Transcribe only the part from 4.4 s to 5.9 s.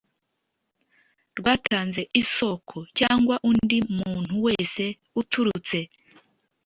wese uturutse